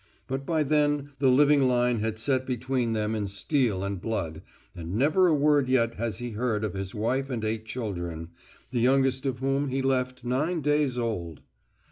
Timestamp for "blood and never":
4.01-5.27